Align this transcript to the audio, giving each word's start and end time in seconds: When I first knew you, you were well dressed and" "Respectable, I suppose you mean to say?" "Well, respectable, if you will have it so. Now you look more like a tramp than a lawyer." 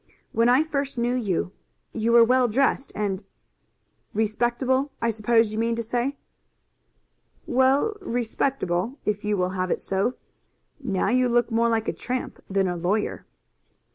When 0.31 0.49
I 0.49 0.63
first 0.63 0.97
knew 0.97 1.13
you, 1.13 1.51
you 1.93 2.11
were 2.11 2.23
well 2.23 2.47
dressed 2.47 2.91
and" 2.95 3.23
"Respectable, 4.23 4.91
I 4.99 5.11
suppose 5.11 5.53
you 5.53 5.59
mean 5.59 5.75
to 5.75 5.83
say?" 5.83 6.17
"Well, 7.45 7.95
respectable, 8.01 8.97
if 9.05 9.23
you 9.23 9.37
will 9.37 9.49
have 9.49 9.69
it 9.69 9.79
so. 9.79 10.15
Now 10.79 11.09
you 11.09 11.29
look 11.29 11.51
more 11.51 11.69
like 11.69 11.87
a 11.87 11.93
tramp 11.93 12.41
than 12.49 12.67
a 12.67 12.75
lawyer." 12.75 13.27